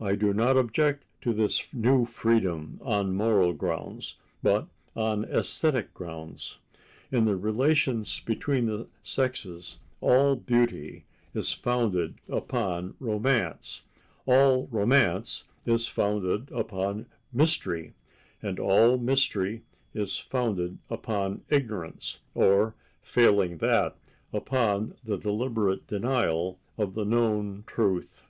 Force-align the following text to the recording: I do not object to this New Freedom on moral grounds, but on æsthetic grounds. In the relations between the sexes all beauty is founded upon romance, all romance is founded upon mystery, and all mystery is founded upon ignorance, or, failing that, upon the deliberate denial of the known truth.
I 0.00 0.14
do 0.14 0.32
not 0.32 0.56
object 0.56 1.04
to 1.22 1.32
this 1.32 1.72
New 1.74 2.04
Freedom 2.04 2.78
on 2.80 3.12
moral 3.16 3.52
grounds, 3.52 4.14
but 4.40 4.68
on 4.94 5.24
æsthetic 5.24 5.92
grounds. 5.92 6.58
In 7.10 7.24
the 7.24 7.34
relations 7.34 8.20
between 8.20 8.66
the 8.66 8.86
sexes 9.02 9.80
all 10.00 10.36
beauty 10.36 11.06
is 11.34 11.52
founded 11.52 12.14
upon 12.28 12.94
romance, 13.00 13.82
all 14.26 14.68
romance 14.70 15.42
is 15.66 15.88
founded 15.88 16.52
upon 16.52 17.06
mystery, 17.32 17.94
and 18.40 18.60
all 18.60 18.96
mystery 18.96 19.62
is 19.92 20.20
founded 20.20 20.78
upon 20.88 21.42
ignorance, 21.48 22.20
or, 22.32 22.76
failing 23.02 23.58
that, 23.58 23.96
upon 24.32 24.94
the 25.04 25.18
deliberate 25.18 25.88
denial 25.88 26.60
of 26.78 26.94
the 26.94 27.04
known 27.04 27.64
truth. 27.66 28.22